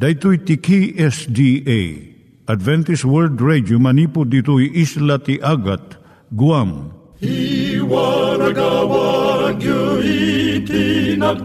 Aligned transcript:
Daitui 0.00 0.38
tiki 0.40 0.96
SDA 0.96 1.80
Adventist 2.48 3.04
World 3.04 3.36
Radio 3.36 3.76
manipud 3.76 4.32
ditui 4.32 4.72
isla 4.72 5.20
ti 5.20 5.36
Agat 5.44 6.00
Guam. 6.32 6.88
I 7.20 7.76
waragawag 7.84 9.60
itinatpag 10.00 11.44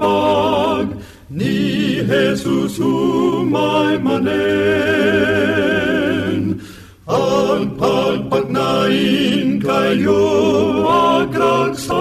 ni 1.28 2.00
Jesus 2.08 2.80
umay 2.80 4.00
manen. 4.00 4.32
Ang 7.12 7.76
pagpagnain 7.76 9.60
kayo 9.60 10.24
agkansak 11.28 12.00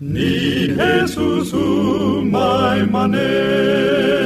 ni 0.00 0.72
Jesus 0.72 1.52
umay 1.52 2.88
manen. 2.88 4.25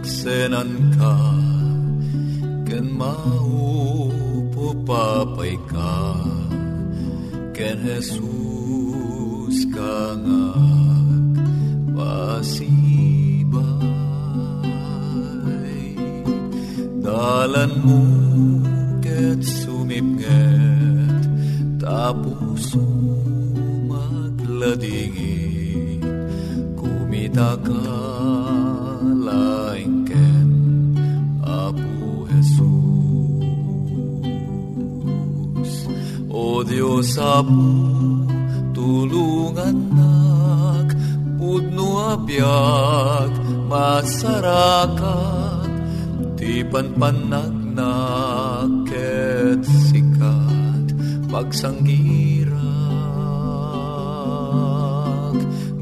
senan 0.00 0.96
ka 0.96 1.12
Ken 2.64 2.88
maupo 2.96 4.72
papay 4.88 5.60
ka 5.68 6.16
Ken 7.52 7.76
Jesus 7.84 9.68
ka 9.68 10.16
nga 10.16 10.48
pasibay. 11.92 12.72
Dalan 17.04 17.72
mo 17.84 18.00
ket 19.04 19.44
sumipnget 19.44 21.20
Tapos 21.76 22.80
magladingin 23.84 26.00
Kumita 26.72 27.60
ka 27.60 27.92
laingken 29.22 29.71
Diyos 36.72 37.20
Apo 37.20 37.68
tulungan 38.72 39.76
nak 39.92 40.96
Pudno 41.36 42.16
abiyag 42.16 43.28
masarakat 43.68 45.68
Ti 46.32 46.64
panpanagnak 46.72 48.88
ket 48.88 49.60
sikat 49.92 50.96
Pagsanggirak 51.28 52.56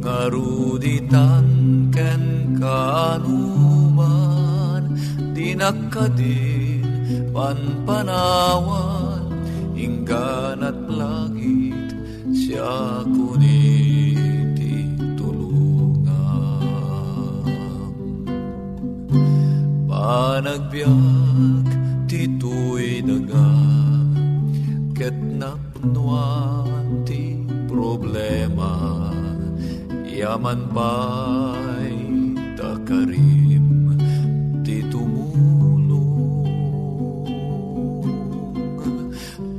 Ngaruditan 0.03 1.47
ken 1.95 2.59
kanuman 2.59 4.11
Dinakadin 5.39 6.83
panpanawan 7.31 9.31
Inggan 9.81 10.61
at 10.61 10.77
langit 10.77 10.80
siya 12.51 13.07
tulungan. 15.15 16.11
Panagbiag 19.87 21.71
tituy 22.11 23.07
daga 23.07 23.55
Ket 24.99 25.15
napnuan 25.15 27.07
ti 27.07 27.39
problema. 27.71 29.15
Yaman 30.11 30.75
pa'y 30.75 31.95
takarim 32.59 33.95
ti 34.67 34.83
tumulong 34.91 36.43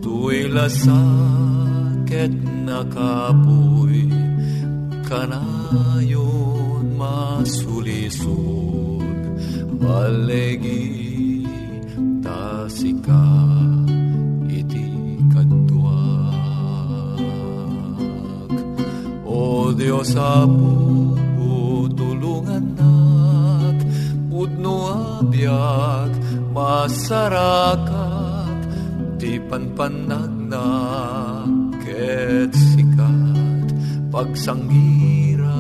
Tu'y 0.03 0.51
lasakit 2.21 2.37
nakapoy 2.65 4.05
Kanayon 5.09 6.85
masulisog 6.95 8.21
Balegi 9.81 11.41
tasika 12.21 13.25
iti 14.47 15.17
kadwag 15.33 17.19
O 19.25 19.73
Diyos 19.73 20.13
Apo 20.15 21.89
tulungan 21.91 22.65
nak 22.77 23.77
Pudno 24.29 24.75
abiyag 25.19 26.13
masarakat 26.53 27.89
Di 29.17 29.41
panpanagnak 29.49 30.30
Pagsanggirak 34.11 35.55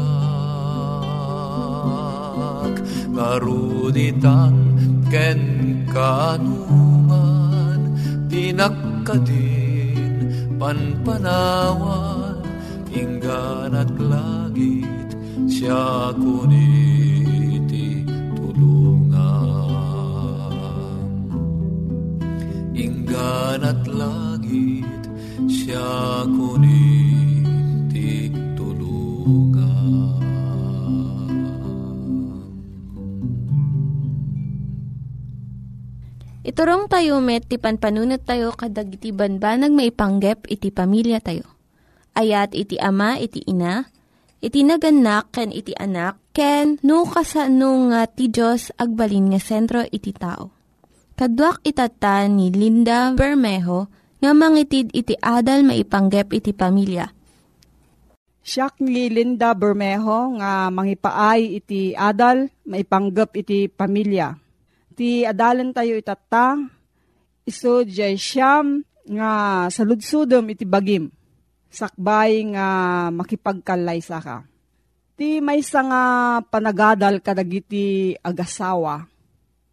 ngaruditan 3.15 4.75
ken 5.07 5.39
kanuman 5.87 7.95
Dinakadin 8.27 10.03
panpanawan. 10.59 12.43
Inggan 12.91 13.71
at 13.71 13.87
langit 13.95 15.15
siya 15.47 16.11
kuniti 16.19 18.03
tulungan. 18.35 21.07
Inggan 22.75 23.63
at 23.63 23.87
langit 23.87 25.07
siya 25.47 26.27
kuniti 26.27 26.80
Iturong 36.51 36.91
tayo 36.91 37.23
met, 37.23 37.47
ti 37.47 37.55
panpanunat 37.55 38.27
tayo 38.27 38.51
kadag 38.51 38.91
iti 38.91 39.15
banbanag 39.15 39.71
maipanggep 39.71 40.51
iti 40.51 40.67
pamilya 40.67 41.23
tayo. 41.23 41.47
Ayat 42.11 42.51
iti 42.51 42.75
ama, 42.75 43.15
iti 43.15 43.39
ina, 43.47 43.87
iti 44.43 44.67
naganak, 44.67 45.31
ken 45.31 45.55
iti 45.55 45.71
anak, 45.79 46.19
ken 46.35 46.75
no, 46.83 47.07
kasano 47.07 47.87
nga 47.95 48.03
ti 48.03 48.27
Diyos 48.27 48.75
agbalin 48.75 49.31
nga 49.31 49.39
sentro 49.39 49.79
iti 49.95 50.11
tao. 50.11 50.51
Kaduak 51.15 51.63
itata 51.63 52.27
ni 52.27 52.51
Linda 52.51 53.15
Bermejo 53.15 53.87
nga 54.19 54.35
mangitid 54.35 54.91
iti 54.91 55.15
adal 55.23 55.63
maipanggep 55.63 56.35
iti 56.35 56.51
pamilya 56.51 57.07
Siya 58.43 58.75
ni 58.83 59.07
Linda 59.07 59.55
Bermejo 59.55 60.35
nga 60.35 60.67
mangipaay 60.67 61.61
iti 61.63 61.95
adal 61.95 62.51
maipanggap 62.67 63.37
iti 63.39 63.69
pamilya. 63.69 64.40
Ti 65.01 65.25
adalan 65.25 65.73
tayo 65.73 65.97
itata, 65.97 66.61
iso 67.41 67.81
jay 67.81 68.13
siyam 68.21 68.85
nga 69.09 69.65
saludsudom 69.73 70.45
iti 70.53 70.61
bagim. 70.61 71.09
Sakbay 71.73 72.53
nga 72.53 72.67
makipagkalay 73.09 73.97
sa 74.05 74.21
ka. 74.21 74.45
Ti 75.17 75.41
may 75.41 75.65
nga 75.65 76.03
panagadal 76.45 77.17
kadagiti 77.17 78.13
agasawa. 78.21 79.09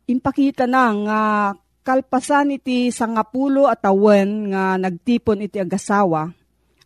Impakita 0.09 0.65
na 0.65 0.97
nga 0.97 1.21
kalpasan 1.85 2.57
iti 2.57 2.89
sangapulo 2.89 3.69
at 3.69 3.85
awen 3.85 4.57
nga 4.57 4.81
nagtipon 4.81 5.45
iti 5.45 5.61
agasawa 5.61 6.33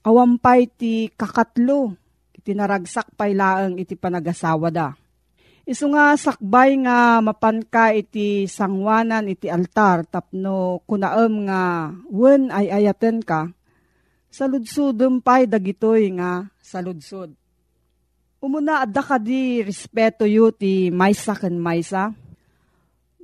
awampay 0.02 0.66
ti 0.66 1.06
kakatlo, 1.14 1.94
iti 2.34 2.58
naragsak 2.58 3.14
pay 3.14 3.38
laeng 3.38 3.78
iti 3.78 3.94
panagasawa 3.94 4.66
da. 4.74 4.98
Isu 5.72 5.88
nga 5.88 6.12
sakbay 6.20 6.76
nga 6.84 7.24
mapanka 7.24 7.96
iti 7.96 8.44
sangwanan 8.44 9.24
iti 9.24 9.48
altar 9.48 10.04
tapno 10.04 10.84
kunaem 10.84 11.48
nga 11.48 11.88
wen 12.12 12.52
ay 12.52 12.68
ayaten 12.68 13.24
ka, 13.24 13.48
saludsudem 14.28 15.24
pay 15.24 15.48
dagitoy 15.48 16.12
nga 16.20 16.44
saludsud. 16.60 17.32
Umuna 18.44 18.84
adda 18.84 19.00
ka 19.00 19.16
di 19.16 19.64
respeto 19.64 20.28
yu 20.28 20.52
ti 20.52 20.92
maysa 20.92 21.32
ken 21.40 21.56
maysa. 21.56 22.12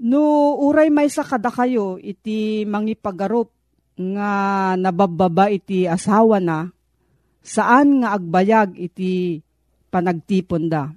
No 0.01 0.57
uray 0.65 0.89
maysa 0.89 1.29
kada 1.29 1.53
kayo 1.53 2.01
iti 2.01 2.65
mangipagarup 2.65 3.53
nga 3.93 4.31
nabababa 4.73 5.53
iti 5.53 5.85
asawa 5.85 6.41
na, 6.41 6.73
saan 7.45 8.01
nga 8.01 8.17
agbayag 8.17 8.73
iti 8.73 9.45
panagtipon 9.93 10.73
da. 10.73 10.97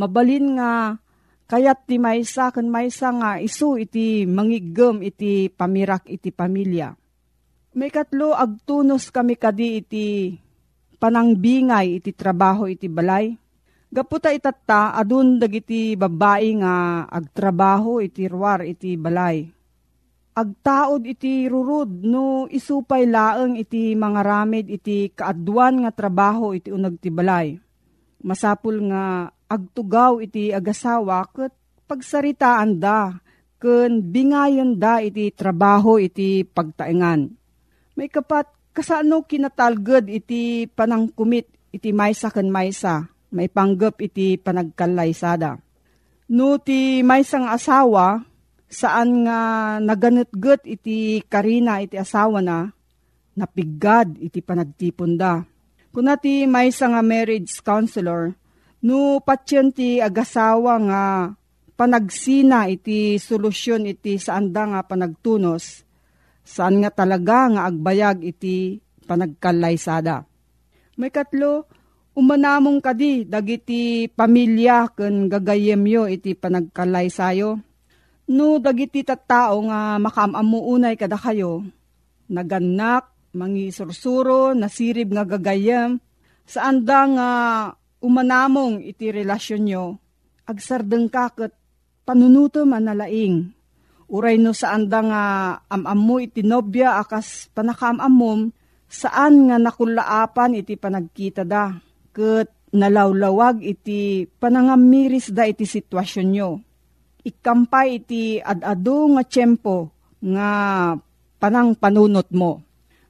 Mabalin 0.00 0.56
nga 0.56 0.96
kayat 1.44 1.84
ti 1.84 2.00
maysa 2.00 2.48
kan 2.48 2.64
maysa 2.72 3.12
nga 3.12 3.30
isu 3.36 3.76
iti 3.76 4.24
mangigem 4.24 5.04
iti 5.04 5.52
pamirak 5.52 6.08
iti 6.08 6.32
pamilya. 6.32 6.96
May 7.76 7.92
katlo 7.92 8.32
agtunos 8.32 9.12
kami 9.12 9.36
kadi 9.36 9.84
iti 9.84 10.06
panangbingay 10.96 12.00
iti 12.00 12.16
trabaho 12.16 12.64
iti 12.64 12.88
balay. 12.88 13.36
Gaputa 13.92 14.32
itatta 14.32 14.96
adun 14.96 15.36
dagiti 15.36 16.00
babae 16.00 16.48
nga 16.64 17.04
agtrabaho 17.04 18.00
iti 18.00 18.24
ruwar 18.24 18.64
iti 18.64 18.96
balay 18.96 19.60
agtaod 20.40 21.04
iti 21.04 21.50
rurud 21.50 22.06
no 22.06 22.46
isupay 22.48 23.04
laeng 23.04 23.60
iti 23.60 23.92
mga 23.92 24.20
ramid 24.24 24.66
iti 24.72 25.12
kaadwan 25.12 25.84
nga 25.84 25.92
trabaho 25.92 26.56
iti 26.56 26.72
unag 26.72 26.96
ti 27.02 27.10
balay. 27.12 27.58
Masapul 28.20 28.84
nga 28.88 29.32
agtugaw 29.50 30.22
iti 30.22 30.54
agasawa 30.54 31.26
ket 31.34 31.50
pagsaritaan 31.90 32.78
da 32.78 33.18
ken 33.58 33.98
bingayon 34.14 34.78
da 34.78 35.02
iti 35.02 35.34
trabaho 35.34 35.98
iti 35.98 36.46
pagtaengan. 36.46 37.26
May 37.98 38.06
kapat 38.06 38.46
kasano 38.70 39.26
kinatalged 39.26 40.06
iti 40.06 40.70
panangkumit 40.70 41.50
iti 41.74 41.90
maysa 41.90 42.30
ken 42.30 42.48
maysa 42.48 43.10
may 43.34 43.50
panggap 43.50 43.98
iti 44.02 44.38
panagkalaysada. 44.38 45.58
No 46.30 46.62
ti 46.62 47.02
maysang 47.02 47.50
asawa 47.50 48.22
saan 48.70 49.26
nga 49.26 49.40
naganetget 49.82 50.62
iti 50.62 51.18
karina 51.26 51.82
iti 51.82 51.98
asawa 51.98 52.38
na, 52.38 52.70
napigad 53.34 54.14
iti 54.22 54.38
panagtipon 54.38 55.18
da. 55.18 55.42
Kuna 55.90 56.14
ti 56.14 56.46
may 56.46 56.70
nga 56.70 57.02
marriage 57.02 57.58
counselor, 57.66 58.38
no 58.84 59.20
patyon 59.20 59.72
ti 59.72 60.00
agasawa 60.00 60.74
nga 60.88 61.02
panagsina 61.76 62.68
iti 62.68 63.16
solusyon 63.16 63.88
iti 63.88 64.20
saan 64.20 64.52
da 64.52 64.68
nga 64.68 64.80
panagtunos, 64.84 65.84
saan 66.44 66.84
nga 66.84 66.90
talaga 66.92 67.48
nga 67.48 67.62
agbayag 67.68 68.24
iti 68.24 68.80
panagkalaysada. 69.08 70.28
May 71.00 71.08
katlo, 71.08 71.64
umanamong 72.12 72.84
kadi 72.84 73.24
dagiti 73.24 74.12
pamilya 74.12 74.92
ken 74.92 75.32
gagayemyo 75.32 76.04
iti 76.12 76.36
panagkalaysayo 76.36 77.70
No, 78.30 78.62
dagiti 78.62 79.02
tattao 79.02 79.58
nga 79.66 79.98
makamamuunay 79.98 80.94
kada 80.94 81.18
kayo, 81.18 81.66
naganak, 82.30 83.10
mangi 83.34 83.74
sursuro, 83.74 84.54
nasirib 84.54 85.10
nga 85.10 85.26
gagayam, 85.26 85.98
saan 86.46 86.86
da 86.86 87.10
nga 87.10 87.30
umanamong 88.00 88.82
iti 88.84 89.12
relasyon 89.12 89.62
nyo, 89.64 89.84
agsardeng 90.48 91.12
kakot, 91.12 91.52
panunuto 92.04 92.64
manalaing. 92.64 93.52
Uray 94.10 94.42
no 94.42 94.50
saan 94.50 94.90
da 94.90 95.00
nga 95.06 95.22
amam 95.70 96.00
mo 96.00 96.16
iti 96.18 96.42
nobya 96.42 96.98
akas 96.98 97.46
panakamamom, 97.54 98.50
saan 98.90 99.46
nga 99.46 99.56
nakulaapan 99.62 100.58
iti 100.58 100.74
panagkita 100.74 101.46
da, 101.46 101.78
ket 102.10 102.50
nalawlawag 102.74 103.62
iti 103.62 104.26
panangamiris 104.26 105.30
da 105.30 105.46
iti 105.46 105.62
sitwasyon 105.62 106.28
nyo 106.34 106.50
ikampay 107.24 108.00
iti 108.00 108.40
adado 108.40 109.12
nga 109.16 109.22
tiyempo 109.24 109.92
nga 110.20 110.48
panang 111.40 111.76
panunot 111.76 112.28
mo. 112.32 112.60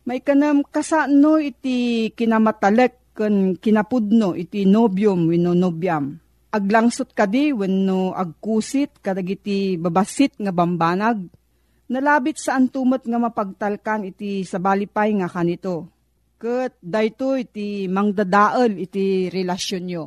May 0.07 0.23
kanam 0.23 0.67
kasano 0.67 1.39
iti 1.39 2.11
kinamatalek 2.15 2.99
ken 3.21 3.61
kinapudno 3.61 4.33
iti 4.33 4.65
nobyom 4.65 5.29
wenno 5.29 5.53
nobyam. 5.53 6.17
Aglangsot 6.57 7.13
kadi 7.13 7.53
wenno 7.53 8.17
agkusit 8.17 9.05
kadagiti 9.05 9.77
babasit 9.77 10.41
nga 10.41 10.49
bambanag. 10.49 11.29
Nalabit 11.93 12.41
sa 12.41 12.57
antumot 12.57 13.05
nga 13.05 13.21
mapagtalkan 13.21 14.09
iti 14.09 14.41
sabalipay 14.49 15.13
nga 15.21 15.29
kanito. 15.29 15.93
Ket 16.41 16.81
dayto 16.81 17.37
iti 17.37 17.85
mangdadael 17.93 18.81
iti 18.81 19.29
relasyon 19.29 19.85
nyo 19.85 20.05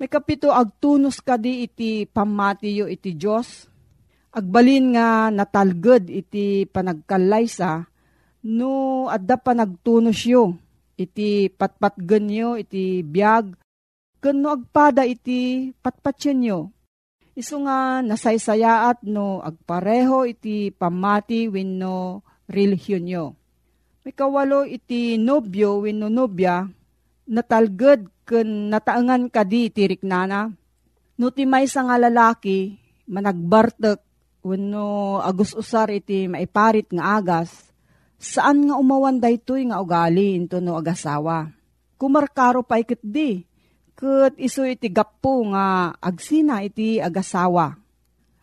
may 0.00 0.08
kapito 0.08 0.48
agtunos 0.48 1.20
kadi 1.20 1.68
iti 1.68 2.08
pamatiyo 2.08 2.88
iti 2.88 3.12
Diyos. 3.20 3.68
Agbalin 4.32 4.96
nga 4.96 5.28
natalged 5.28 6.08
iti 6.08 6.64
panagkalaysa 6.64 7.84
no 8.48 9.04
adda 9.12 9.36
pa 9.36 9.52
nagtunos 9.52 10.24
yo 10.24 10.56
iti 11.00 11.48
patpatgen 11.48 12.28
yo 12.28 12.60
iti 12.60 13.00
biyag 13.00 13.56
ken 14.20 14.36
no 14.44 14.52
agpada 14.52 15.08
iti 15.08 15.72
patpatyen 15.80 16.44
yo. 16.44 16.60
Isu 17.32 17.64
nga 17.64 18.04
nasaysayaat 18.04 19.08
no 19.08 19.40
agpareho 19.40 20.28
iti 20.28 20.68
pamati 20.68 21.48
wenno 21.48 22.20
relihiyon 22.52 23.06
yo. 23.08 23.24
May 24.04 24.12
kawalo 24.12 24.68
iti 24.68 25.16
nobyo 25.16 25.80
wenno 25.80 26.12
nobya 26.12 26.68
natalged 27.30 28.12
ken 28.28 28.68
nataangan 28.68 29.32
kadi 29.32 29.72
tirik 29.72 30.04
nana. 30.04 30.52
No 31.16 31.28
ti 31.32 31.44
may 31.44 31.68
nga 31.68 31.96
lalaki, 32.00 32.80
managbartek, 33.04 34.00
wano 34.40 35.20
agus 35.20 35.52
usar 35.52 35.92
iti 35.92 36.24
maiparit 36.26 36.88
nga 36.90 37.20
agas, 37.20 37.69
saan 38.20 38.68
nga 38.68 38.76
umawan 38.76 39.16
daytoy 39.16 39.72
nga 39.72 39.80
ugali 39.80 40.36
into 40.36 40.60
no 40.60 40.76
agasawa. 40.76 41.48
Kumarkaro 41.96 42.60
pa 42.60 42.76
ikit 42.76 43.00
di, 43.00 43.40
ket 43.96 44.36
iso 44.36 44.68
iti 44.68 44.92
gapo 44.92 45.48
nga 45.50 45.96
agsina 45.96 46.60
iti 46.60 47.00
agasawa. 47.00 47.76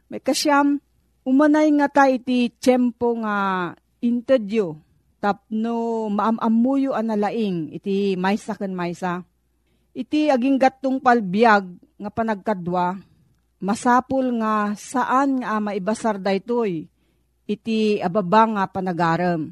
May 0.09 0.21
kasyam, 0.21 0.81
Umanay 1.27 1.67
nga 1.75 1.91
ta 1.91 2.07
iti 2.07 2.47
tiyempo 2.47 3.19
nga 3.19 3.75
interview 3.99 4.71
tapno 5.19 6.07
maamamuyo 6.07 6.95
analaing 6.95 7.67
iti 7.75 8.15
maysa 8.15 8.55
ken 8.55 8.71
maysa. 8.71 9.27
Iti 9.91 10.31
aging 10.31 10.55
gatong 10.55 11.03
palbiag 11.03 11.67
nga 11.99 12.07
panagkadwa, 12.07 13.03
masapul 13.59 14.39
nga 14.39 14.71
saan 14.79 15.43
nga 15.43 15.59
maibasar 15.59 16.15
daytoy 16.15 16.87
iti 17.43 17.99
ababa 17.99 18.47
nga 18.47 18.63
panagaram. 18.71 19.51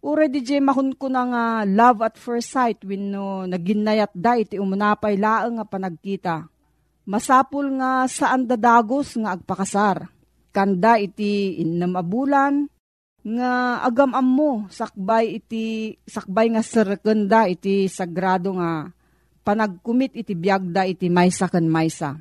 Ure 0.00 0.32
di 0.32 0.40
jay 0.40 0.64
mahun 0.64 0.96
ko 0.96 1.12
na 1.12 1.28
nga 1.28 1.44
love 1.68 2.00
at 2.00 2.16
first 2.16 2.56
sight 2.56 2.80
when 2.88 3.12
no 3.12 3.44
naginayat 3.44 4.08
da 4.16 4.32
iti 4.32 4.56
umunapay 4.56 5.20
laeng 5.20 5.60
nga 5.60 5.68
panagkita. 5.68 6.48
Masapul 7.04 7.76
nga 7.76 8.08
saan 8.08 8.48
dadagos 8.48 9.20
nga 9.20 9.36
agpakasar 9.36 10.08
kanda 10.56 10.96
iti 10.96 11.60
innam 11.60 12.00
abulan, 12.00 12.64
nga 13.20 13.84
agam 13.84 14.16
mo 14.24 14.64
sakbay 14.72 15.36
iti 15.36 15.92
sakbay 16.08 16.48
nga 16.48 16.64
serkenda 16.64 17.44
iti 17.44 17.84
sagrado 17.84 18.56
nga 18.56 18.88
panagkumit 19.44 20.16
iti 20.16 20.32
biagda 20.32 20.88
iti 20.88 21.12
maysa 21.12 21.52
ken 21.52 21.68
maysa. 21.68 22.16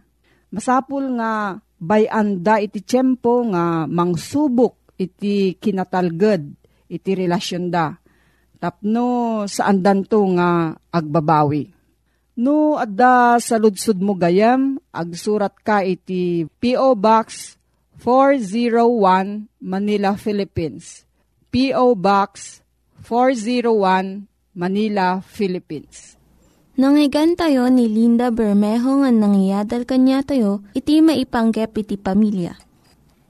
Masapul 0.52 1.16
nga 1.16 1.56
bayanda 1.80 2.60
iti 2.60 2.84
tiyempo 2.84 3.48
nga 3.56 3.88
mangsubok 3.88 5.00
iti 5.00 5.56
kinatalged 5.56 6.59
iti 6.90 7.14
relasyon 7.14 7.70
da. 7.70 7.96
Tapno 8.60 9.46
saan 9.48 9.80
danto 9.80 10.20
nga 10.36 10.76
agbabawi. 10.92 11.72
No 12.40 12.76
adda 12.76 13.40
sa 13.40 13.56
ludsud 13.56 14.00
mo 14.04 14.16
gayam, 14.16 14.80
agsurat 14.92 15.56
ka 15.60 15.84
iti 15.84 16.48
P.O. 16.60 16.96
Box 17.00 17.56
401 18.04 19.48
Manila, 19.60 20.16
Philippines. 20.16 21.04
P.O. 21.52 22.00
Box 22.00 22.64
401 23.04 24.28
Manila, 24.56 25.20
Philippines. 25.24 26.16
Nangyigan 26.80 27.36
tayo 27.36 27.68
ni 27.68 27.92
Linda 27.92 28.32
Bermejo 28.32 29.04
nga 29.04 29.12
nangyadal 29.12 29.84
kanya 29.84 30.24
tayo, 30.24 30.64
iti 30.72 31.04
maipanggep 31.04 31.76
iti 31.76 32.00
pamilya. 32.00 32.56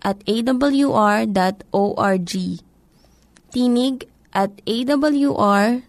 at 0.00 0.20
awr.org. 0.24 1.32
Tinig 3.50 3.96
at 4.32 4.52
awr.org. 4.64 5.80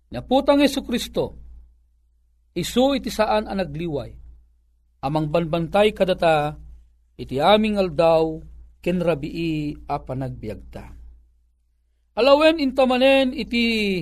naputang 0.08 0.64
Yesu 0.64 0.88
Kristo, 0.88 1.43
isu 2.54 2.98
iti 2.98 3.10
saan 3.10 3.50
ang 3.50 3.60
nagliway, 3.60 4.14
amang 5.02 5.30
banbantay 5.30 5.92
kadata, 5.92 6.58
iti 7.18 7.38
aming 7.38 7.78
aldaw, 7.78 8.40
kenrabii 8.84 9.86
a 9.90 9.96
panagbiagta 10.02 11.04
Alawen 12.14 12.62
intamanen 12.62 13.34
iti 13.34 13.98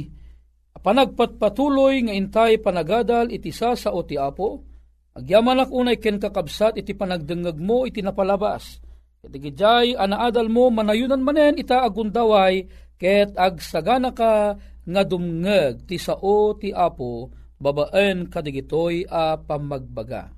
panagpatpatuloy 0.75 2.09
nga 2.09 2.13
intay 2.17 2.59
panagadal 2.59 3.31
iti 3.31 3.55
sa 3.55 3.71
sa 3.71 3.95
o 3.95 4.03
ti 4.03 4.19
apo, 4.19 4.67
agyaman 5.15 5.63
unay 5.71 5.95
ken 5.95 6.19
kakabsat 6.19 6.75
iti 6.75 6.91
panagdengeg 6.91 7.55
mo 7.55 7.87
iti 7.87 8.03
napalabas. 8.03 8.83
Iti 9.23 9.37
gijay 9.39 9.95
anaadal 9.95 10.51
mo 10.51 10.67
manayunan 10.67 11.23
manen 11.23 11.55
ita 11.55 11.87
agundaway 11.87 12.67
ket 12.99 13.31
agsagana 13.39 14.11
ka 14.11 14.59
nga 14.83 15.01
dumngeg 15.07 15.87
ti 15.87 15.95
sao 15.95 16.57
ti 16.59 16.75
apo 16.75 17.31
babaen 17.61 18.25
kadigitoy 18.25 19.05
a 19.05 19.37
pamagbaga. 19.37 20.33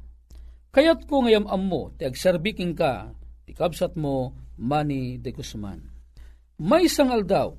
Kayat 0.76 1.08
ko 1.08 1.24
ngayam 1.24 1.48
ammo 1.48 1.96
ti 1.96 2.04
agserbiking 2.04 2.76
ka 2.76 3.16
ti 3.48 3.56
kabsat 3.56 3.96
mo 3.96 4.36
Manny 4.60 5.18
de 5.18 5.32
Guzman. 5.32 5.80
May 6.60 6.86
isang 6.86 7.10
aldaw, 7.10 7.56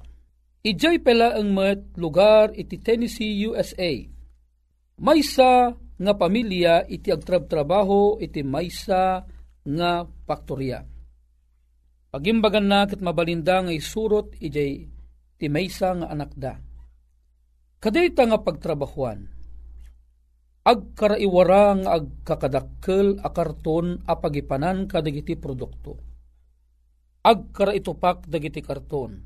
ijay 0.62 1.02
pela 1.02 1.35
ang 1.35 1.50
met 1.50 1.97
lugar 1.99 2.54
iti 2.54 2.78
Tennessee, 2.78 3.42
USA. 3.50 3.90
Maysa 5.00 5.75
nga 5.75 6.12
pamilya 6.14 6.87
iti 6.87 7.11
agtrab-trabaho 7.11 8.23
iti 8.23 8.47
maysa 8.47 9.26
nga 9.64 9.90
faktorya. 10.26 10.87
Pagimbagan 12.14 12.66
na 12.71 12.87
kat 12.87 13.02
mabalinda 13.02 13.59
nga 13.66 13.75
isurot 13.75 14.38
ijay 14.38 14.87
ti 15.35 15.47
maysa 15.50 15.99
nga 15.99 16.06
anak 16.14 16.30
da. 16.38 16.54
Kadayta 17.83 18.23
nga 18.30 18.38
pagtrabahuan, 18.38 19.34
agkaraiwara 20.64 21.85
nga 21.85 21.90
agkakadakkel 22.00 23.21
a 23.21 23.28
karton 23.28 24.00
a 24.09 24.16
pagipanan 24.16 24.88
kadagiti 24.88 25.37
produkto. 25.37 26.00
Agkara 27.25 27.73
itupak 27.73 28.28
dagiti 28.28 28.61
karton, 28.61 29.16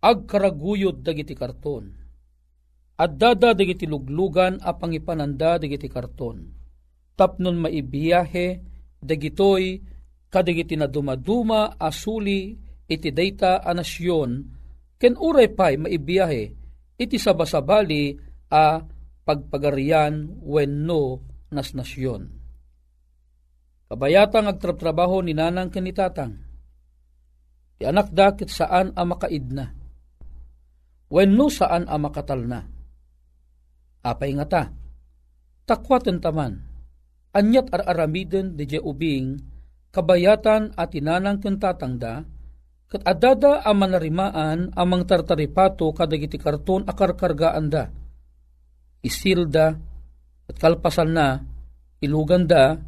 agkaraguyod 0.00 1.04
dagiti 1.04 1.36
karton, 1.36 1.92
addada 2.96 3.52
dagiti 3.52 3.84
luglugan 3.84 4.56
a 4.64 4.72
pangipananda 4.72 5.60
dagiti 5.60 5.92
karton, 5.92 6.48
tapnon 7.12 7.60
maibiyahe 7.60 8.46
dagitoy 9.00 9.80
kadagiti 10.32 10.76
na 10.76 10.88
dumaduma 10.88 11.76
asuli 11.76 12.56
iti 12.88 13.12
dayta 13.12 13.60
a 13.60 13.76
nasyon, 13.76 14.48
ken 14.96 15.20
uray 15.20 15.52
pay 15.52 15.76
maibiyahe 15.76 16.44
iti 16.96 17.16
sabasabali 17.20 18.16
a 18.48 18.80
pagpagarian 19.26 20.38
wenno 20.46 21.20
nas 21.50 21.74
nasyon. 21.74 22.30
Kabayatang 23.90 24.46
agtratrabaho 24.46 25.22
ni 25.22 25.34
nanang 25.34 25.70
kanitatang, 25.70 26.46
Ti 27.76 27.84
anak 27.84 28.08
dakit 28.08 28.48
saan 28.48 28.96
a 28.96 29.04
makaid 29.04 29.52
na. 29.52 29.68
Wenno 31.12 31.46
saan 31.52 31.84
a 31.86 31.96
makatal 32.00 32.48
na. 32.48 32.64
Apay 34.00 34.32
nga 34.32 34.46
ta. 34.48 34.62
Takwaten 35.68 36.22
taman. 36.22 36.66
anyat 37.36 37.68
ar-aramiden 37.68 38.56
di 38.56 38.64
ubing, 38.80 39.36
kabayatan 39.92 40.72
at 40.72 40.96
inanang 40.96 41.36
kentatangda, 41.36 42.24
kat 42.88 43.02
adada 43.04 43.60
ang 43.60 43.76
manarimaan 43.76 44.72
amang 44.72 45.04
tartaripato 45.04 45.92
kadagiti 45.92 46.40
karton 46.40 46.88
akarkargaan 46.88 47.66
da. 47.68 47.92
Isilda 49.04 49.76
at 50.46 50.56
kalpasan 50.56 51.10
na 51.12 51.40
ilugan 52.00 52.46
da 52.46 52.78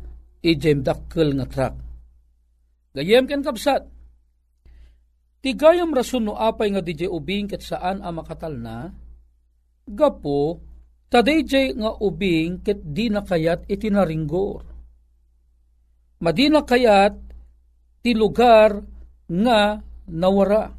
ijem 0.44 0.84
dakkel 0.84 1.34
nga 1.36 1.46
trak. 1.48 1.74
Gayem 2.94 3.28
ken 3.30 3.44
kapsat, 3.44 3.86
Tigayam 5.38 5.94
rason 5.94 6.26
no 6.26 6.34
apay 6.34 6.74
nga 6.74 6.82
DJ 6.82 7.06
ubing 7.06 7.46
ket 7.46 7.62
saan 7.62 8.02
a 8.02 8.10
makatal 8.10 8.58
na, 8.58 8.90
gapo, 9.86 10.58
tadayjay 11.06 11.78
nga 11.78 11.94
ubing 11.94 12.58
ket 12.66 12.82
di 12.82 13.06
na 13.06 13.22
kayat 13.22 13.70
itinaringgor. 13.70 14.66
Madina 16.18 16.66
kayat 16.66 17.14
ti 18.02 18.18
lugar 18.18 18.82
nga 19.30 19.78
nawara. 20.10 20.74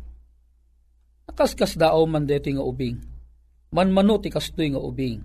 Nakaskas 1.32 1.80
dao 1.80 2.04
man 2.04 2.28
deti 2.28 2.52
nga 2.52 2.62
ubing. 2.62 3.09
Manmano 3.70 4.18
ti 4.18 4.34
kastoy 4.34 4.74
nga 4.74 4.82
ubing. 4.82 5.22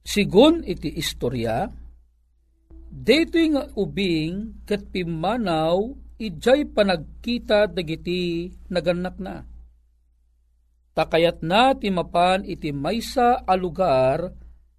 Sigun 0.00 0.64
iti 0.64 0.96
istorya, 0.96 1.68
detoy 2.88 3.52
nga 3.52 3.68
ubing 3.76 4.64
ket 4.64 4.88
pimanaw 4.88 5.92
ijay 6.16 6.64
panagkita 6.72 7.68
dagiti 7.68 8.48
naganak 8.72 9.16
na. 9.20 9.44
Takayat 10.96 11.44
na 11.44 11.76
timapan 11.76 12.48
iti 12.48 12.72
maysa 12.72 13.44
a 13.44 13.54
lugar 13.60 14.32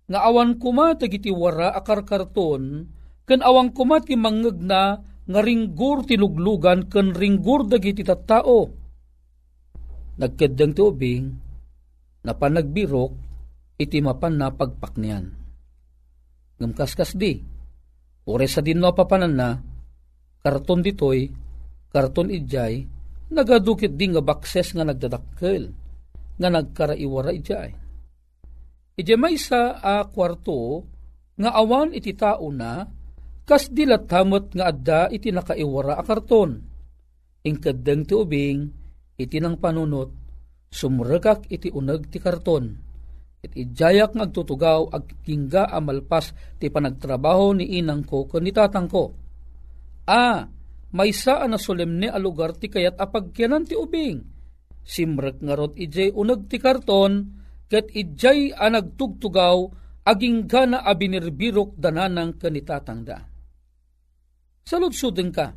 nga 0.09 0.19
awan 0.25 0.57
kuma 0.57 0.97
dagiti 0.97 1.29
wara 1.29 1.77
akarkarton 1.77 2.89
ken 3.29 3.41
awan 3.45 3.69
kuma 3.77 4.01
ti 4.01 4.17
mangeg 4.17 4.57
na 4.57 4.97
nga 5.29 5.39
ringgur 5.45 6.01
ti 6.09 6.17
luglugan 6.17 6.89
ken 6.89 7.13
ringgur 7.13 7.69
dagiti 7.69 8.01
tattao. 8.01 8.73
Nagkeddeng 10.17 10.73
ti 10.73 10.81
ubing 10.81 11.50
na 12.21 12.37
panagbirok 12.37 13.11
iti 13.81 13.97
mapan 13.97 14.37
na 14.37 14.53
pagpaknian. 14.53 15.25
Ngamkaskas 16.61 17.17
di, 17.17 17.41
ore 18.29 18.45
sa 18.45 18.61
din 18.61 18.77
no 18.77 18.93
papanan 18.93 19.33
na, 19.33 19.57
karton 20.45 20.85
ditoy, 20.85 21.25
karton 21.89 22.29
ijay, 22.29 22.85
nagadukit 23.33 23.97
di 23.97 24.05
nga 24.13 24.21
bakses 24.21 24.77
nga 24.77 24.85
nagdadakkel, 24.85 25.73
nga 26.37 26.49
nagkaraiwara 26.53 27.33
ijay. 27.33 27.71
Ije 29.01 29.15
may 29.17 29.41
sa 29.41 29.81
a 29.81 30.05
kwarto, 30.05 30.85
nga 31.41 31.49
awan 31.57 31.97
iti 31.97 32.13
tao 32.13 32.53
na, 32.53 32.85
kas 33.49 33.73
dilatamot 33.73 34.53
nga 34.53 34.69
adda 34.69 35.01
iti 35.09 35.33
nakaiwara 35.33 35.97
a 35.97 36.03
karton. 36.05 36.61
Ingkadeng 37.41 38.05
ti 38.05 38.13
ubing, 38.13 38.69
iti 39.17 39.41
nang 39.41 39.57
panunot, 39.57 40.20
sumregak 40.71 41.45
iti 41.51 41.67
uneg 41.67 42.07
ti 42.07 42.17
karton. 42.17 42.65
It 43.41 43.53
ijayak 43.57 44.15
nga 44.15 44.25
agtutugaw 44.25 44.89
ag 44.93 45.21
kingga 45.27 45.67
amalpas 45.67 46.31
ti 46.61 46.71
panagtrabaho 46.71 47.57
ni 47.57 47.77
inang 47.81 48.05
ko 48.07 48.29
ken 48.29 48.45
ni 48.45 48.53
tatang 48.53 48.87
ko 48.87 49.21
A. 50.07 50.45
May 50.91 51.15
saan 51.15 51.55
na 51.55 51.59
solemne 51.59 52.11
a 52.11 52.19
lugar 52.19 52.51
ti 52.59 52.67
kayat 52.67 52.99
apagkyanan 52.99 53.63
ti 53.63 53.79
ubing. 53.79 54.19
Simrek 54.83 55.39
nga 55.39 55.55
rot 55.55 55.79
ijay 55.79 56.11
unag 56.11 56.51
ti 56.51 56.59
karton, 56.59 57.31
ket 57.71 57.87
ijay 57.95 58.51
a 58.51 58.67
nagtugtugaw, 58.67 59.71
aging 60.03 60.51
gana 60.51 60.83
a 60.83 60.91
binirbirok 60.91 61.79
dananang 61.79 62.35
kanitatangda. 62.35 63.23
Saludsuden 64.67 65.31
ka. 65.31 65.55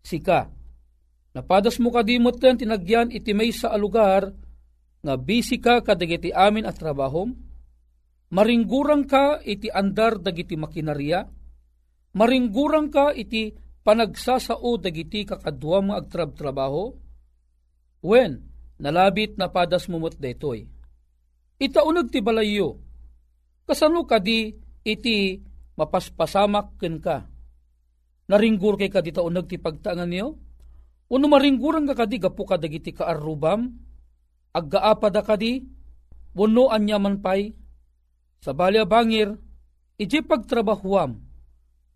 Sika, 0.00 0.48
napadas 1.36 1.76
mo 1.76 1.92
kadimot 1.92 2.40
ten 2.40 2.56
tinagyan 2.56 3.12
iti 3.12 3.36
may 3.36 3.52
sa 3.52 3.76
lugar, 3.76 4.32
nga 5.04 5.14
bisi 5.20 5.60
ka 5.60 5.84
kadagiti 5.84 6.32
amin 6.32 6.64
at 6.64 6.80
trabahom, 6.80 7.36
maringgurang 8.32 9.04
ka 9.04 9.44
iti 9.44 9.68
andar 9.68 10.16
dagiti 10.16 10.56
makinarya, 10.56 11.28
maringgurang 12.16 12.88
ka 12.88 13.12
iti 13.12 13.52
panagsasao 13.84 14.80
dagiti 14.80 15.28
kakadwa 15.28 15.92
mga 15.92 15.96
agtrab-trabaho? 16.00 16.96
When, 18.00 18.40
nalabit 18.80 19.36
na 19.36 19.52
padas 19.52 19.92
mumot 19.92 20.16
detoy. 20.16 20.64
Itaunag 21.60 22.08
ti 22.08 22.24
balayo, 22.24 22.80
kasano 23.68 24.08
ka 24.08 24.16
di 24.24 24.56
iti 24.88 25.36
mapaspasamak 25.76 26.80
ken 26.80 26.96
ka. 26.96 27.28
Naringgur 28.26 28.80
kay 28.80 28.88
ka 28.88 29.04
di 29.04 29.12
taunag 29.12 29.46
ti 29.46 29.60
pagtangan 29.60 30.08
niyo? 30.08 30.45
Uno 31.06 31.30
maringguran 31.30 31.86
ka 31.86 31.94
kadi 31.94 32.18
gapu 32.18 32.42
ka 32.42 32.58
dagiti 32.58 32.90
kaarubam? 32.90 33.70
Aggaapa 34.50 35.12
ka 35.22 35.38
di? 35.38 35.62
Wano 36.34 36.68
anyaman 36.68 37.22
pay? 37.22 37.54
Sa 38.42 38.52
balya 38.52 38.84
bangir, 38.84 39.32
iti 39.96 40.20
pagtrabahuam, 40.20 41.18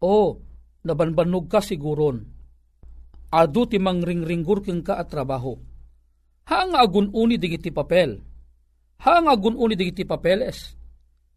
o, 0.00 0.40
nabanbanog 0.82 1.46
ka 1.50 1.60
siguron. 1.60 2.24
Adu 3.30 3.62
ti 3.68 3.78
mangringringgur 3.78 4.64
keng 4.64 4.82
ka 4.82 4.98
at 4.98 5.12
trabaho. 5.12 5.54
Haang 6.50 6.74
agununi 6.74 7.38
digiti 7.38 7.70
papel. 7.70 8.18
Haang 9.06 9.30
agununi 9.30 9.78
digiti 9.78 10.02
papeles. 10.02 10.74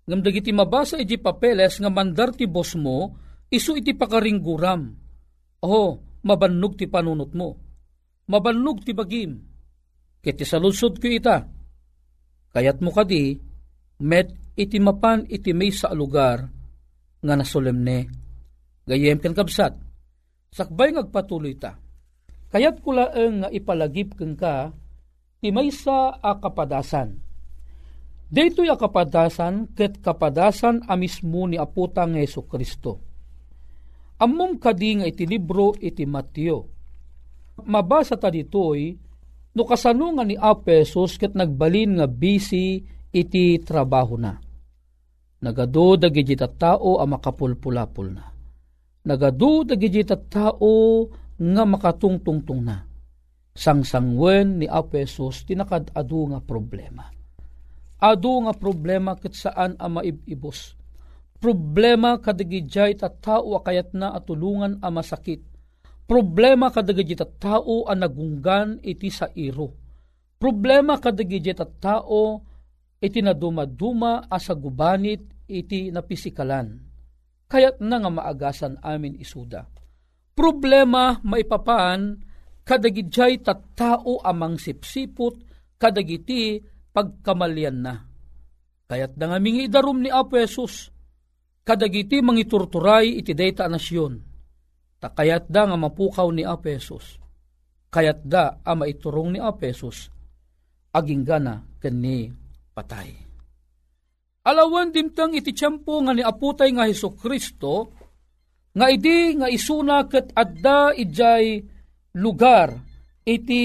Ngam 0.09 0.19
digiti 0.25 0.49
mabasa 0.49 0.97
iti 0.97 1.21
papeles 1.21 1.77
nga 1.77 1.93
mandar 1.93 2.33
ti 2.33 2.49
boss 2.49 2.73
mo, 2.73 3.13
isu 3.53 3.77
iti 3.77 3.93
pakaringguram. 3.93 4.89
Oh, 5.61 6.01
mabannog 6.25 6.75
ti 6.75 6.89
panunot 6.89 7.31
mo. 7.37 7.62
Mabannog 8.29 8.85
ti 8.85 8.95
bagim. 8.95 9.39
Kiti 10.23 10.47
saludsod 10.47 10.99
ko 10.99 11.07
ita. 11.11 11.43
Kayat 12.53 12.79
mo 12.79 12.93
kadi, 12.93 13.35
met 14.05 14.31
iti 14.55 14.77
mapan 14.79 15.27
iti 15.27 15.51
may 15.51 15.73
sa 15.73 15.91
lugar 15.91 16.45
nga 17.23 17.33
nasolemne 17.33 18.23
Gayem 18.83 19.15
ken 19.23 19.31
kabsat, 19.31 19.79
sakbay 20.51 20.91
ngagpatuloy 20.91 21.55
ta. 21.55 21.79
Kayat 22.51 22.83
kula 22.83 23.15
nga 23.15 23.47
ipalagip 23.47 24.19
ken 24.19 24.35
ka, 24.35 24.75
ti 25.39 25.55
maysa 25.55 26.19
a 26.19 26.35
kapadasan. 26.35 27.15
Daytoy 28.27 28.67
a 28.67 28.75
kapadasan 28.75 29.71
ket 29.71 30.03
kapadasan 30.03 30.83
a 30.83 30.99
mismo 30.99 31.47
ni 31.47 31.55
aputa 31.55 32.03
nga 32.03 32.19
Heso 32.19 32.43
Kristo. 32.43 32.99
Ammom 34.19 34.59
kadi 34.59 34.99
nga 34.99 35.07
iti 35.07 35.23
libro 35.23 35.71
iti 35.79 36.03
Mateo. 36.03 36.72
Mabasa 37.61 38.17
ta 38.17 38.33
ditoy 38.33 38.97
no 39.53 39.61
kasano 39.69 40.17
nga 40.17 40.25
ni 40.25 40.33
Apesos 40.33 41.21
ket 41.21 41.37
nagbalin 41.37 42.01
nga 42.01 42.09
busy 42.09 42.81
iti 43.13 43.61
trabaho 43.61 44.17
na. 44.17 44.33
Nagado 45.43 45.99
dagiti 45.99 46.33
tao 46.39 46.97
a 46.97 47.05
makapulpulapul 47.05 48.09
na 48.09 48.33
nagadu 49.03 49.67
dagiti 49.67 50.03
tao 50.31 51.07
nga 51.35 51.63
makatungtungtong 51.67 52.61
na. 52.63 52.87
Sangsangwen 53.53 54.57
ni 54.57 54.65
Apesos 54.65 55.45
tinakad 55.45 55.93
adu 55.93 56.25
nga 56.33 56.41
problema. 56.41 57.05
Adu 58.01 58.49
nga 58.49 58.53
problema 58.57 59.13
ket 59.13 59.37
saan 59.37 59.77
a 59.77 59.85
maibibos. 59.85 60.73
Problema 61.37 62.17
kadagijay 62.17 62.97
ta 62.97 63.11
tao 63.13 63.61
kayat 63.61 63.93
na 63.93 64.15
atulungan 64.15 64.81
a 64.81 64.89
masakit. 64.89 65.43
Problema 66.03 66.69
kadagijay 66.69 67.15
ta 67.15 67.27
tao 67.27 67.87
a 67.87 67.93
nagunggan 67.95 68.83
iti 68.83 69.07
sa 69.07 69.31
iro. 69.33 69.71
Problema 70.35 70.99
kadagijay 70.99 71.55
ta 71.55 71.65
tao 71.65 72.43
iti 72.99 73.19
naduma-duma 73.23 74.27
asa 74.27 74.55
gubanit 74.55 75.47
iti 75.47 75.91
napisikalan 75.91 76.93
kayat 77.53 77.77
na 77.85 78.01
nga 78.01 78.09
maagasan 78.09 78.81
amin 78.81 79.13
isuda. 79.21 79.69
Problema 80.33 81.21
maipapan 81.21 82.17
kadagidjay 82.65 83.45
tattao 83.45 84.17
amang 84.25 84.57
sipsipot 84.57 85.37
kadagiti 85.77 86.57
pagkamalyan 86.89 87.77
na. 87.77 87.93
Kayat 88.89 89.13
na 89.21 89.29
nga 89.29 89.37
mingi 89.37 89.69
darum 89.69 90.01
ni 90.01 90.09
Apo 90.09 90.41
Jesus, 90.41 90.89
kadagiti 91.61 92.25
mangiturturay 92.25 93.21
iti 93.21 93.37
dayta 93.37 93.69
nasyon. 93.69 94.32
Takayat 95.03 95.51
da 95.51 95.67
nga 95.67 95.75
mapukaw 95.75 96.31
ni 96.31 96.47
Apo 96.47 96.71
Jesus. 96.71 97.19
Kayat 97.91 98.23
da 98.23 98.63
ama 98.63 98.87
iturong 98.87 99.35
ni 99.35 99.39
Apo 99.43 99.67
Jesus, 99.67 100.07
aging 100.95 101.27
gana 101.27 101.59
kani 101.83 102.31
patay. 102.71 103.11
Alawan 104.43 104.95
dimtang 104.95 105.35
iti 105.35 105.51
tiyempo 105.51 106.03
nga 106.03 106.11
ni 106.15 106.23
aputay 106.23 106.71
nga 106.75 106.87
Heso 106.87 107.15
Kristo, 107.15 107.95
nga 108.75 108.91
idi 108.91 109.39
nga 109.39 109.47
isuna 109.47 110.03
ket 110.07 110.35
adda 110.35 110.91
ijay 110.95 111.63
lugar 112.19 112.75
iti 113.23 113.63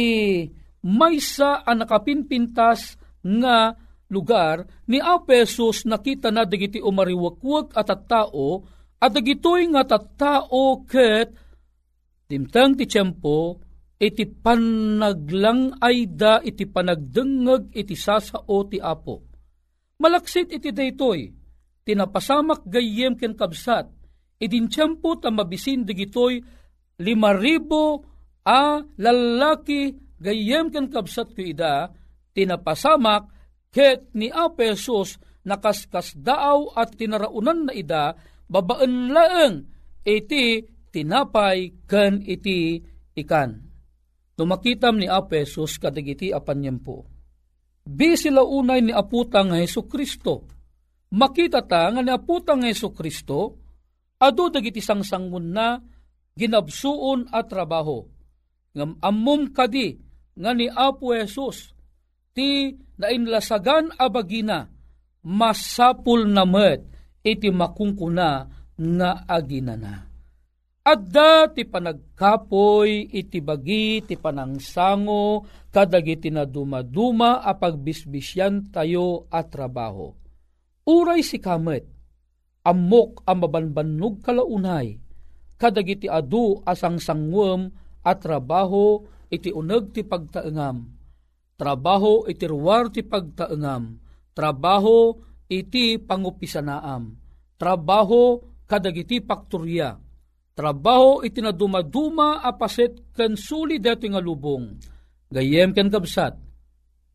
maysa 0.86 1.66
a 1.66 1.72
nakapinpintas 1.74 2.94
nga 3.26 3.74
lugar 4.06 4.68
ni 4.86 5.02
Apesos 5.02 5.82
nakita 5.82 6.30
na 6.30 6.46
dagiti 6.46 6.78
umariwakwag 6.78 7.74
at 7.74 7.90
at 7.90 8.02
tao 8.06 8.62
At 8.98 9.14
dagitoy 9.14 9.70
nga 9.70 9.86
tattao 9.86 10.82
ket 10.82 11.30
dimtang 12.26 12.74
ti 12.74 12.84
tiyempo 12.84 13.62
iti 13.98 14.26
panaglang 14.26 15.78
ay 15.78 16.10
da 16.10 16.42
iti 16.42 16.66
panagdengeg 16.66 17.74
iti 17.74 17.94
sasao 17.94 18.58
ti 18.66 18.78
apo. 18.82 19.22
Malaksit 19.98 20.54
iti 20.54 20.70
daytoy, 20.70 21.30
tinapasamak 21.82 22.62
gayem 22.66 23.18
ken 23.18 23.34
kabsat, 23.34 23.90
idin 24.38 24.70
tiyempo 24.70 25.18
ta 25.18 25.30
mabisin 25.34 25.82
digitoy 25.82 26.38
lima 27.02 27.34
ribo 27.34 28.06
a 28.46 28.82
lalaki 28.82 29.94
gayem 30.18 30.70
ken 30.70 30.86
kabsat 30.90 31.34
ko 31.34 31.42
ida, 31.42 31.90
tinapasamak 32.34 33.30
ket 33.74 34.10
ni 34.14 34.30
Apesos 34.30 35.18
nakaskas 35.42 36.14
daaw 36.18 36.74
at 36.78 36.94
tinaraunan 36.94 37.70
na 37.70 37.72
ida 37.74 38.14
babaan 38.48 39.12
laeng 39.12 39.54
iti 40.02 40.64
tinapay 40.90 41.84
ken 41.84 42.24
iti 42.24 42.80
ikan. 43.14 43.68
Tumakitam 44.38 44.96
ni 44.98 45.06
Apesos 45.10 45.76
kadagiti 45.76 46.32
apanyempo. 46.32 47.04
Bi 47.88 48.14
sila 48.14 48.44
unay 48.44 48.84
ni 48.84 48.92
aputang 48.94 49.56
Heso 49.56 49.84
Kristo. 49.88 50.46
Makita 51.08 51.64
ta 51.64 51.88
nga 51.88 52.04
ni 52.04 52.12
aputang 52.12 52.62
Heso 52.62 52.92
Kristo, 52.92 53.58
ado 54.20 54.44
dagiti 54.52 54.78
sangsangun 54.78 55.46
na 55.50 55.80
ginabsuon 56.38 57.32
at 57.34 57.50
trabaho. 57.50 58.06
Ngam 58.76 59.02
ammom 59.02 59.50
kadi 59.50 59.98
nga 60.38 60.54
ni 60.54 60.70
Apo 60.70 61.10
Jesus 61.10 61.74
ti 62.30 62.70
nainlasagan 62.94 63.98
abagina 63.98 64.70
masapul 65.26 66.30
na 66.30 66.46
met 66.46 66.86
iti 67.22 67.48
makungkuna 67.50 68.30
nga 68.78 69.10
aginana. 69.26 70.08
Adda 70.88 71.52
ti 71.52 71.68
panagkapoy 71.68 73.12
iti 73.12 73.44
bagi 73.44 74.00
ti 74.08 74.16
panangsango 74.16 75.44
kadagiti 75.68 76.32
na 76.32 76.48
dumaduma 76.48 77.44
a 77.44 77.52
pagbisbisyan 77.52 78.72
tayo 78.72 79.28
at 79.28 79.52
trabaho. 79.52 80.16
Uray 80.88 81.20
si 81.20 81.36
kamet, 81.36 81.84
amok 82.64 83.20
ang 83.28 83.44
mabanbanog 83.44 84.24
kalaunay, 84.24 84.96
kadagiti 85.60 86.08
adu 86.08 86.64
asang 86.64 86.96
sangwem 86.96 87.68
at 88.00 88.24
trabaho 88.24 89.04
iti 89.28 89.52
uneg 89.52 89.92
ti 89.92 90.00
pagtaengam. 90.00 90.88
Trabaho 91.60 92.24
iti 92.24 92.48
ruwar 92.48 92.88
ti 92.88 93.04
pagtaengam. 93.04 94.00
Trabaho 94.32 95.27
iti 95.48 95.96
pangupisanaam. 95.96 97.16
Trabaho 97.58 98.38
kadagiti 98.68 99.24
pakturya. 99.24 99.96
Trabaho 100.54 101.24
iti 101.24 101.40
na 101.40 101.50
dumaduma 101.50 102.44
apaset 102.44 103.16
ken 103.16 103.34
suli 103.34 103.80
deto 103.80 104.06
nga 104.06 104.20
lubong. 104.20 104.76
Gayem 105.28 105.72
ken 105.76 105.88
kabsat, 105.92 106.34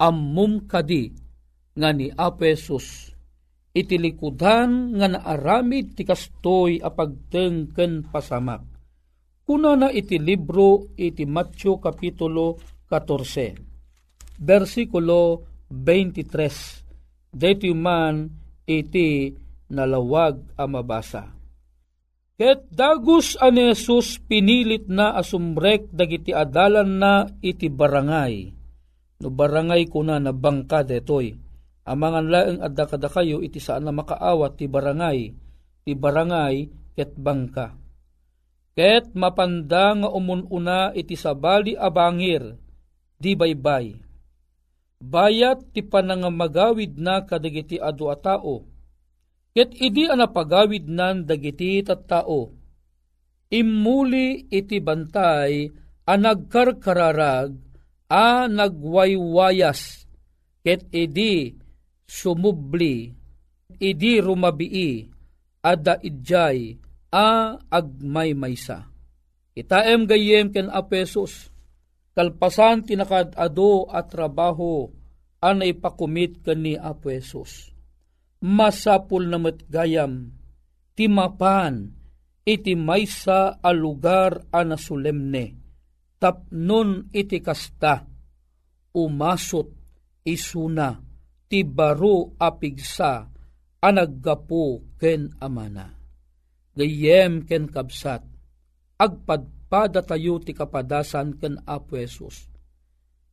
ammum 0.01 0.65
kadi 0.69 1.13
nga 1.73 1.89
ni 1.93 2.09
Apesos. 2.13 3.09
Iti 3.73 3.97
likudan 3.97 4.93
nga 5.01 5.09
naaramid 5.09 5.97
ti 5.97 6.05
kastoy 6.05 6.77
apagteng 6.77 7.73
ken 7.73 8.05
pasamak. 8.05 8.61
Kuna 9.43 9.75
na 9.75 9.89
iti 9.89 10.21
libro 10.21 10.93
iti 10.95 11.25
Matthew 11.25 11.81
Kapitulo 11.81 12.61
14, 12.87 14.39
versikulo 14.39 15.49
23 15.67 16.82
Dito 17.33 17.73
man 17.73 18.29
iti 18.69 19.33
nalawag 19.73 20.53
a 20.53 20.69
mabasa. 20.69 21.33
Ket 22.37 22.69
dagus 22.69 23.33
ani 23.41 23.73
Jesus 23.73 24.21
pinilit 24.21 24.85
na 24.85 25.17
asumrek 25.17 25.89
dagiti 25.89 26.29
adalan 26.29 27.01
na 27.01 27.25
iti 27.41 27.73
barangay. 27.73 28.53
No 29.25 29.33
barangay 29.33 29.89
kuna 29.89 30.21
na 30.21 30.29
bangka 30.29 30.85
detoy. 30.85 31.33
Amangan 31.89 32.29
laeng 32.29 32.59
adda 32.61 32.85
kada 32.85 33.09
kayo 33.09 33.41
iti 33.41 33.57
saan 33.57 33.89
na 33.89 33.93
makaawat 33.93 34.53
ti 34.61 34.69
barangay. 34.69 35.33
Ti 35.89 35.91
barangay 35.97 36.55
ket 36.93 37.17
bangka. 37.17 37.73
Ket 38.77 39.13
mapanda 39.17 39.93
nga 39.93 40.09
umununa 40.09 40.93
iti 40.93 41.17
sabali 41.17 41.73
abangir. 41.73 42.61
Di 43.17 43.33
baybay 43.33 44.02
bayat 45.03 45.75
ti 45.75 45.83
panangamagawid 45.83 46.95
na 46.95 47.27
kadagiti 47.27 47.75
adu 47.75 48.07
a 48.07 48.15
tao. 48.15 48.63
Ket 49.53 49.75
idi 49.77 50.09
ana 50.09 50.31
pagawid 50.31 50.89
nan 50.89 51.27
dagiti 51.27 51.83
tattao. 51.85 52.49
Immuli 53.53 54.49
iti 54.49 54.81
bantay 54.81 55.69
a 56.09 56.13
nagkarkararag 56.17 57.53
a 58.09 58.49
nagwaywayas 58.49 60.09
ket 60.65 60.89
idi 60.89 61.53
sumubli 62.09 63.13
idi 63.77 64.17
rumabii 64.17 65.05
ada 65.61 66.01
idjay 66.01 66.81
a 67.13 67.53
agmaymaysa. 67.69 68.89
Itaem 69.53 70.09
gayem 70.09 70.49
ken 70.49 70.65
apesos 70.73 71.52
kalpasan 72.13 72.85
tinakad 72.85 73.33
ado 73.33 73.89
at 73.89 74.13
trabaho 74.13 74.89
anay 75.43 75.75
pakumit 75.75 76.39
kani 76.39 76.79
Apo 76.79 77.11
Jesus. 77.11 77.73
Masapul 78.43 79.31
na 79.31 79.39
matgayam, 79.39 80.35
timapan, 80.95 81.95
iti 82.43 82.75
maysa 82.75 83.59
a 83.63 83.71
lugar 83.71 84.43
ana 84.51 84.75
solemne, 84.75 85.55
tapnon 86.19 87.07
iti 87.15 87.39
kasta, 87.39 88.03
umasot 88.91 89.71
isuna, 90.27 90.99
ti 91.47 91.63
baro 91.63 92.35
apigsa, 92.35 93.31
anaggapo 93.79 94.91
ken 94.99 95.31
amana. 95.39 95.87
Gayem 96.75 97.47
ken 97.47 97.71
kabsat, 97.71 98.27
agpad 98.99 99.62
pada 99.73 100.05
tayo 100.05 100.37
ti 100.37 100.53
kapadasan 100.53 101.41
ken 101.41 101.57
Apo 101.65 101.97
Jesus. 101.97 102.45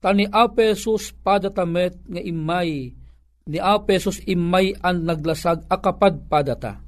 Tani 0.01 0.25
Apo 0.25 0.65
Jesus 0.65 1.13
pada 1.13 1.53
tamet 1.53 2.01
nga 2.09 2.17
imay, 2.17 2.97
ni 3.45 3.59
Apo 3.61 3.93
Jesus 3.93 4.25
imay 4.25 4.73
ang 4.81 5.05
naglasag 5.05 5.69
akapad 5.69 6.25
pada 6.33 6.57
ta. 6.57 6.81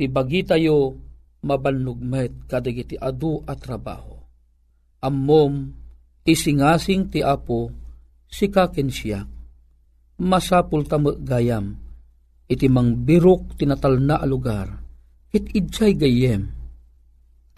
Ti 0.00 0.08
bagi 0.08 0.48
tayo 0.48 0.96
mabalnugmet 1.44 2.48
kadagiti 2.48 2.96
adu 2.96 3.44
at 3.44 3.60
trabaho. 3.60 4.16
Ammom 5.04 5.76
isingasing 6.24 7.12
ti 7.12 7.20
Apo 7.20 7.68
sikaken 8.32 8.88
siya. 8.88 9.20
Masapul 10.24 10.88
tamo 10.88 11.20
gayam 11.20 11.76
iti 12.48 12.64
mang 12.72 12.96
birok 13.04 13.60
tinatal 13.60 14.00
na 14.00 14.16
alugar. 14.24 14.72
It 15.36 15.52
idjay 15.52 15.94
gayem 16.00 16.59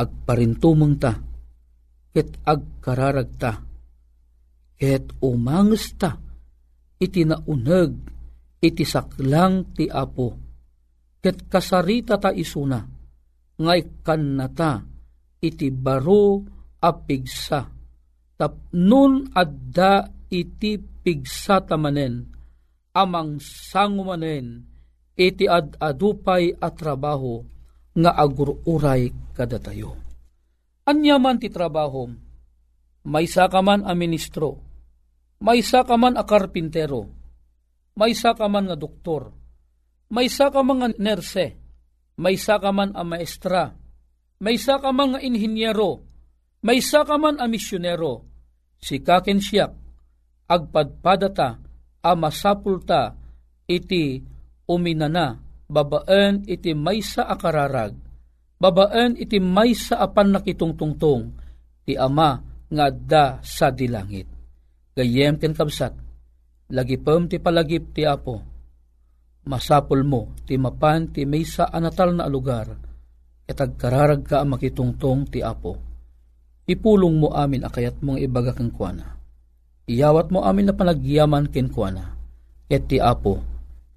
agparintumong 0.02 0.96
ta, 0.98 1.12
ket 2.10 2.30
agkararag 2.42 3.30
ta, 3.38 3.52
ket 4.74 5.14
umanges 5.22 5.94
ta, 5.94 6.18
iti 6.98 7.22
nauneg, 7.22 7.92
iti 8.58 8.82
saklang 8.82 9.70
ti 9.74 9.86
apo, 9.86 10.28
ket 11.22 11.46
kasarita 11.46 12.18
ta 12.18 12.34
isuna, 12.34 12.82
ngay 13.62 14.02
kan 14.02 14.22
na 14.34 14.46
ta, 14.50 14.82
iti 15.38 15.70
baro 15.70 16.42
apigsa, 16.82 17.62
tapnun 18.34 19.30
adda 19.30 20.10
iti 20.30 20.78
pigsa 20.78 21.62
tamanen, 21.62 22.26
amang 22.94 23.38
sangumanen, 23.38 24.66
iti 25.14 25.46
ad-adupay 25.46 26.58
at 26.58 26.74
trabaho, 26.74 27.42
nga 27.92 28.12
agururay 28.16 29.12
kada 29.36 29.60
tayo. 29.60 29.96
Anyaman 30.88 31.38
ti 31.38 31.52
trabaho, 31.52 32.08
may 33.06 33.26
ka 33.28 33.60
man 33.62 33.86
a 33.86 33.92
ministro, 33.94 34.58
may 35.42 35.62
ka 35.62 35.96
man 35.98 36.18
a 36.18 36.24
karpintero, 36.26 37.06
may 37.98 38.14
ka 38.16 38.46
man 38.48 38.66
nga 38.70 38.78
doktor, 38.78 39.30
may 40.10 40.26
ka 40.26 40.60
man 40.62 40.76
nga 40.82 40.88
nerse, 40.98 41.46
may 42.18 42.36
ka 42.36 42.70
man 42.74 42.96
a 42.98 43.02
maestra, 43.06 43.74
may 44.42 44.58
ka 44.58 44.90
man 44.90 45.14
nga 45.14 45.20
inhinyero, 45.22 46.02
may 46.66 46.82
ka 46.82 47.16
man 47.18 47.38
a 47.38 47.46
misyonero, 47.46 48.26
si 48.82 48.98
kaken 48.98 49.38
siyak, 49.38 49.72
agpadpadata, 50.50 51.62
a 52.02 52.12
masapulta, 52.18 53.14
iti 53.70 54.18
uminana, 54.66 55.38
babaan 55.72 56.44
iti 56.44 56.76
maysa 56.76 57.24
akararag, 57.24 57.96
babaan 58.60 59.16
iti 59.16 59.40
maysa 59.40 59.96
apan 59.96 60.36
nakitungtungtong, 60.36 61.32
ti 61.88 61.96
ama 61.96 62.36
nga 62.68 62.86
da 62.92 63.26
sa 63.40 63.72
dilangit. 63.72 64.28
Gayem 64.92 65.40
ken 65.40 65.56
kabsat, 65.56 65.96
lagipem 66.68 67.32
ti 67.32 67.40
palagip 67.40 67.96
ti 67.96 68.04
apo, 68.04 68.44
masapol 69.48 70.04
mo 70.04 70.36
ti 70.44 70.60
mapan 70.60 71.08
ti 71.08 71.24
maysa 71.24 71.72
anatal 71.72 72.12
na 72.12 72.28
lugar, 72.28 72.92
Katag 73.52 73.76
kararag 73.76 74.24
ka 74.24 74.40
makitungtong 74.48 75.28
ti 75.28 75.44
Apo. 75.44 75.76
Ipulong 76.64 77.20
mo 77.20 77.28
amin 77.36 77.68
akayat 77.68 78.00
mong 78.00 78.16
ibaga 78.16 78.56
kang 78.56 78.72
kuana. 78.72 79.20
Iyawat 79.84 80.32
mo 80.32 80.40
amin 80.40 80.70
na 80.70 80.74
panagyaman 80.78 81.52
ken 81.52 81.68
kuana. 81.68 82.16
Ket 82.64 82.88
ti 82.88 82.96
Apo, 82.96 83.44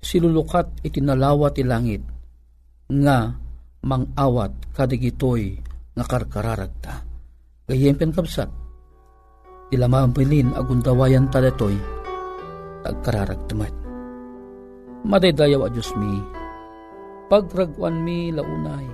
silulukat 0.06 0.70
itinalawa 0.86 1.50
ti 1.50 1.66
langit, 1.66 2.06
nga 2.86 3.34
mangawat 3.82 4.54
kadigitoy 4.78 5.58
nga 5.98 6.06
karkararagta. 6.06 7.02
Gayem 7.66 7.98
pen 7.98 8.14
kapsat, 8.14 8.46
ilamambilin 9.74 10.54
agundawayan 10.54 11.26
taletoy, 11.34 11.74
tagkararagtamat. 12.86 13.74
Madaydayaw 15.10 15.66
a 15.66 15.70
Diyos 15.74 15.90
mi, 15.98 16.22
pagragwan 17.26 18.06
mi 18.06 18.30
launay, 18.30 18.86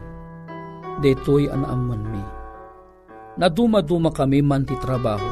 detoy 1.04 1.52
anaaman 1.52 2.04
mi. 2.08 2.24
Naduma-duma 3.36 4.16
kami 4.16 4.40
man 4.40 4.64
ti 4.64 4.80
trabaho, 4.80 5.28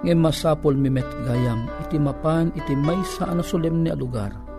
ngay 0.00 0.16
masapol 0.16 0.72
mi 0.72 0.88
met 0.88 1.08
gayam, 1.28 1.68
iti 1.84 2.00
mapan 2.00 2.48
iti 2.56 2.72
may 2.72 3.00
sa 3.04 3.28
ano 3.28 3.44
solemne 3.44 3.92
a 3.92 3.96
lugar. 3.96 4.51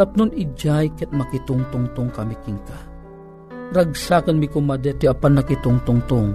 Tapnon 0.00 0.32
ijay 0.32 0.88
ket 0.96 1.12
makitungtungtong 1.12 2.08
kami 2.16 2.32
kingka. 2.40 2.88
Ragsakan 3.76 4.40
mi 4.40 4.48
kumade 4.48 4.96
ti 4.96 5.04
apan 5.04 5.36
nakitungtungtong, 5.36 6.32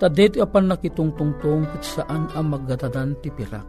ta 0.00 0.08
deti 0.08 0.40
apan 0.40 0.72
nakitungtungtong 0.72 1.68
kit 1.76 1.84
saan 1.84 2.24
ang 2.32 2.56
magdadadan 2.56 3.12
ti 3.20 3.28
pirak. 3.28 3.68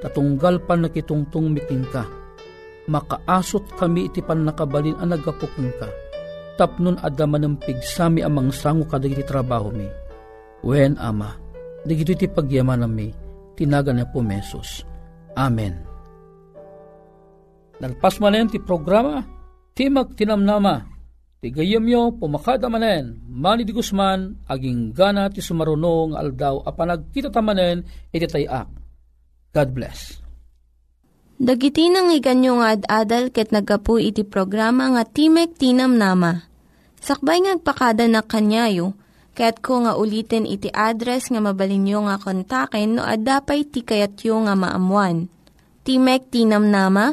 Tatunggal 0.00 0.64
pan 0.64 0.88
nakitungtong 0.88 1.52
mi 1.52 1.60
kingka, 1.68 2.08
makaasot 2.88 3.76
kami 3.76 4.08
iti 4.08 4.24
pan 4.24 4.48
nakabalin 4.48 4.96
ang 5.04 5.12
nagapuking 5.12 5.76
ka. 5.76 5.92
Tapnon 6.56 6.96
adaman 7.04 7.44
ng 7.44 7.56
pigsami 7.60 8.24
amang 8.24 8.48
sango 8.56 8.88
kadagiti 8.88 9.20
trabaho 9.20 9.68
mi. 9.68 9.84
Wen 10.64 10.96
ama, 10.96 11.36
digito 11.84 12.16
iti 12.16 12.24
pagyaman 12.24 12.88
mi, 12.88 13.12
tinaga 13.52 13.92
na 13.92 14.08
po 14.08 14.24
mesos. 14.24 14.80
Amen. 15.36 15.85
Nalpas 17.76 18.16
manen 18.24 18.48
ti 18.48 18.56
programa, 18.56 19.20
Timag 19.76 20.16
Tinamnama, 20.16 20.80
ti 21.44 21.52
gayemyo 21.52 22.16
pumakada 22.16 22.72
manen, 22.72 23.20
mani 23.28 23.68
di 23.68 23.76
Guzman, 23.76 24.48
aging 24.48 24.96
gana 24.96 25.28
ti 25.28 25.44
sumarunong 25.44 26.16
aldaw 26.16 26.64
a 26.64 26.72
panagkita 26.72 27.28
tamanen, 27.28 27.84
iti 28.08 28.24
tayak. 28.24 28.68
God 29.52 29.68
bless. 29.76 30.26
Dagiti 31.36 31.92
nang 31.92 32.08
iganyo 32.16 32.64
nga 32.64 32.72
ad-adal 32.72 33.28
ket 33.28 33.52
nagapu 33.52 34.00
iti 34.00 34.24
programa 34.24 34.88
nga 34.96 35.04
Timek 35.04 35.52
Tinam 35.60 36.00
Nama. 36.00 36.48
Sakbay 36.96 37.44
ngagpakada 37.44 38.08
na 38.08 38.24
kanyayo, 38.24 38.96
ket 39.36 39.60
ko 39.60 39.84
nga 39.84 40.00
ulitin 40.00 40.48
iti 40.48 40.72
address 40.72 41.28
nga 41.28 41.44
mabalinyo 41.44 42.08
nga 42.08 42.16
kontaken 42.16 42.96
no 42.96 43.04
ad-dapay 43.04 43.68
ti 43.68 43.84
kayatyo 43.84 44.48
nga 44.48 44.56
maamuan. 44.56 45.28
Timek 45.84 46.32
Tinam 46.32 46.72
Nama, 46.72 47.12